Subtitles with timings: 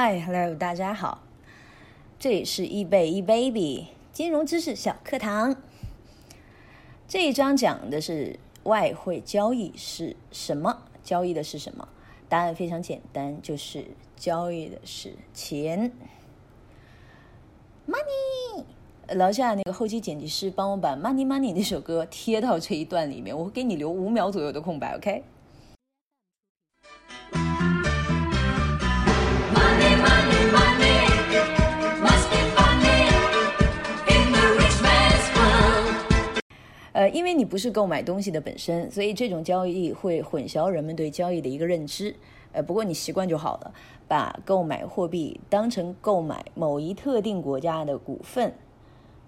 [0.00, 1.24] 嗨，Hello，大家好，
[2.20, 5.56] 这里是易贝易 baby 金融知识小课堂。
[7.08, 10.84] 这一章讲的是外汇交易是什么？
[11.02, 11.88] 交易的是什么？
[12.28, 13.86] 答案非常简单，就是
[14.16, 15.90] 交易的是钱
[17.88, 18.62] ，money。
[19.16, 25.24] 楼下那个后期剪辑师帮我把 money money 那首歌贴到这一段里面，我会给你留五秒左右的空白，OK？
[37.08, 42.14] 因为你不是购买东西的本身，所以这种交易会混淆人们对交易的一个认知。
[42.52, 43.74] 呃，不过你习惯就好了，
[44.06, 48.54] 把购买货币当成购买某一特定国家的股份，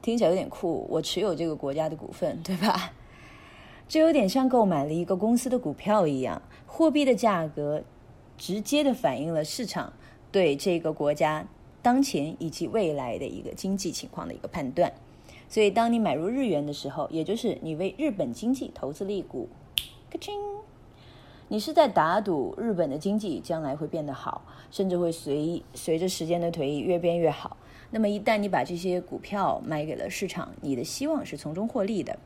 [0.01, 0.87] 听起来有点酷。
[0.89, 2.93] 我持有这个国家的股份，对吧？
[3.87, 6.41] 这有点像购买了一个公司的股票一样。
[6.67, 7.83] 货币的价格
[8.39, 9.93] 直接的反映了市场
[10.33, 11.47] 对这个国家
[11.83, 14.91] 当前以及未来的一个经济情况的一个判断。
[15.51, 19.49] 所以，当你买入日元的时候，也就是你为日本经济投资了一股，
[20.09, 20.31] 咔嚓，
[21.49, 27.57] 你是在打赌日本的经济将来会变得好，甚至会随随着时间的推移越变越好。
[27.91, 32.17] 那么，一旦你把这些股票卖给了市场，你的希望是从中获利的。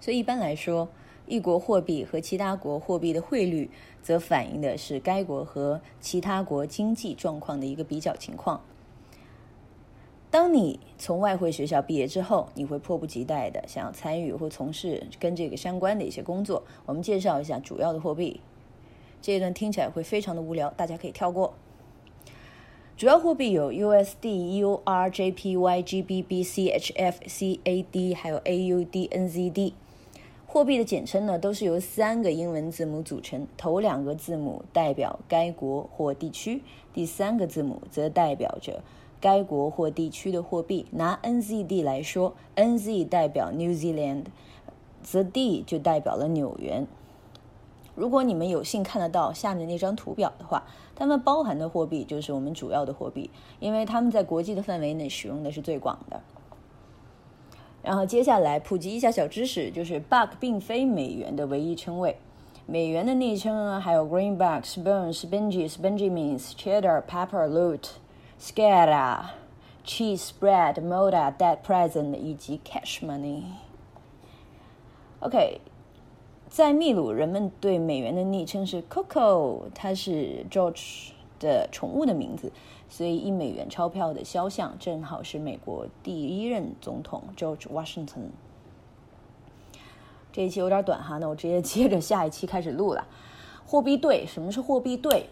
[0.00, 0.88] 所以，一般来说，
[1.28, 3.70] 一国货币和其他国货币的汇率，
[4.02, 8.60] 则反映的是该国和其他国经济状况的一个比较情况。
[10.36, 16.62] 当你从外汇学校毕业之后，你会迫不及待的想要参与或从事跟这个相关的一些工作。
[16.84, 18.42] 我们介绍一下主要的货币。
[19.22, 21.54] 这一段听起来会非常的无聊，大家可以跳过。
[22.98, 29.72] 主要货币有 USD、UR、JPY、GBP、CHF、CAD，还有 AUD、NZD。
[30.46, 36.60] 货币的简称呢，都是由三个英文字母组成，头两个字母代表该国或地区，
[36.92, 38.82] 第三个字母则代表着。
[39.20, 46.86] 该国或地区的货币，拿 NZD 来说，NZ 代表 New Zealand，the D 就代表了纽元。
[47.94, 56.20] 如果你们有幸看得到下面那张图表的话，它们包含的货币就是我们主要的货币，因为它们在国际的范围内使用的是最广的。
[57.82, 62.18] 然后接下来普及一下小知识，就是 Buck 并非美元的唯一称谓，
[62.66, 67.88] 美元的昵称啊，还有 Greenback、Spoon、Benji、Benjamins、Cheddar、Pepper、Loot。
[68.38, 69.30] Scara
[69.84, 73.42] cheese spread, moda, debt present 以及 cash money。
[75.20, 75.60] OK，
[76.48, 82.52] 在秘鲁，人们对美元的昵称是 Coco，它是 George 的宠物的名字，
[82.88, 88.30] 所以一美元钞票的肖像正好是美国第一任总统 George Washington。
[90.32, 93.06] 这一期有点短哈，那我直接接着下一期开始录了。
[93.64, 95.30] 货币对，什么是货币对？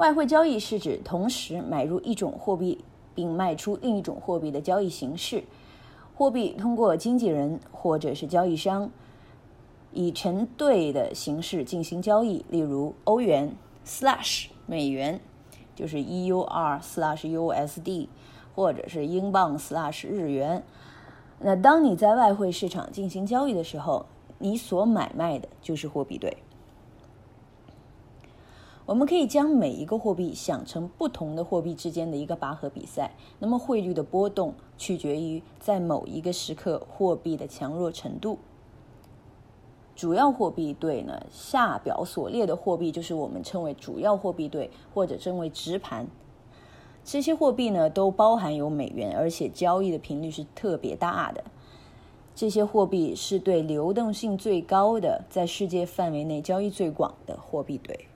[0.00, 2.82] 外汇交易是指同时买入一种货币
[3.14, 5.44] 并卖出另一种货币的交易形式。
[6.14, 8.90] 货币通过经纪人或者是交易商
[9.92, 15.20] 以成对的形式进行交易，例如欧元 slash 美元
[15.76, 18.08] 就是 EUR slash USD，
[18.54, 20.64] 或者是英镑 slash 日元。
[21.40, 24.06] 那当你在外汇市场进行交易的时候，
[24.38, 26.38] 你所买卖的就是货币对。
[28.90, 33.12] 我们可以将每一个货币想成不同的货币之间的一个拔河比赛。
[33.38, 38.40] 那么汇率的波动取决于在某一个时刻货币的强弱程度。
[39.94, 46.08] 主要货币对呢，下表所列的货币就是我们称为主要货币对，或者称为直盘。
[47.04, 51.44] 这些货币呢都包含有美元，而且交易的频率是特别大的。
[52.34, 58.08] 这些货币是对流动性最高的，在世界范围内交易最广的货币对。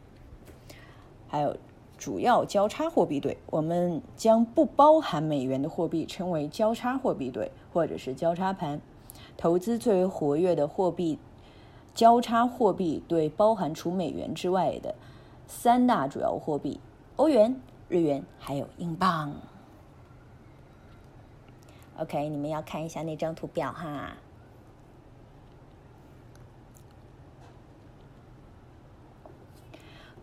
[1.34, 1.56] 还有
[1.98, 8.80] 主要交叉货币对，我们将不包含美元的货币称为交叉货币对，或者是交叉盘。
[9.36, 11.18] 投资最为活跃的货币
[11.92, 14.94] 交叉货币对，包含除美元之外的
[15.48, 16.78] 三大主要货币：
[17.16, 19.34] 欧元、日元还有英镑。
[21.98, 24.16] OK，你们要看一下那张图表哈。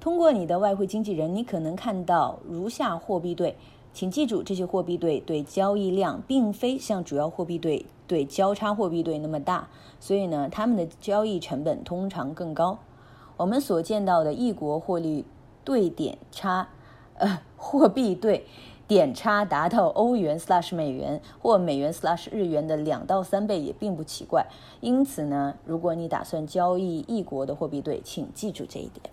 [0.01, 3.55] 通过你的外汇经纪人，你可能看到如下货币对，
[3.93, 9.67] 请记住，这些货币对对交易量并非像主要货币对对交叉货币对那么大，
[9.99, 12.79] 所以呢，他们的交易成本通常更高。
[13.37, 15.23] 我们所见到的异国货币
[15.63, 16.69] 对点差，
[17.19, 18.47] 呃，货币对
[18.87, 24.47] 点差达到欧元 slash 美元或美元 slash 日元的两到三倍也并不奇怪。
[24.79, 29.03] 因此呢，如果你打算交易异国的货币对，请记住这一点。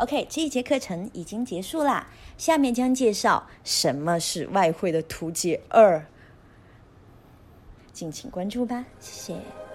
[0.00, 2.06] OK，这一节课程已经结束啦，
[2.38, 6.06] 下面将介绍什么是外汇的图解二，
[7.92, 9.69] 敬请关注吧，谢谢。